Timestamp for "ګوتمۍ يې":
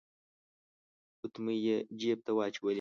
1.19-1.77